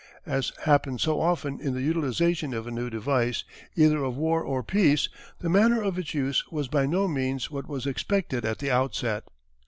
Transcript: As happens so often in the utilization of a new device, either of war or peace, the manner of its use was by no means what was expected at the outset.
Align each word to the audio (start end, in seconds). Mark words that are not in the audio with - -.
As 0.25 0.51
happens 0.63 1.03
so 1.03 1.21
often 1.21 1.59
in 1.59 1.75
the 1.75 1.83
utilization 1.83 2.55
of 2.55 2.65
a 2.65 2.71
new 2.71 2.89
device, 2.89 3.43
either 3.75 4.03
of 4.03 4.17
war 4.17 4.41
or 4.41 4.63
peace, 4.63 5.09
the 5.41 5.47
manner 5.47 5.79
of 5.83 5.99
its 5.99 6.15
use 6.15 6.43
was 6.49 6.67
by 6.67 6.87
no 6.87 7.07
means 7.07 7.51
what 7.51 7.67
was 7.69 7.85
expected 7.85 8.43
at 8.43 8.57
the 8.57 8.71
outset. 8.71 9.25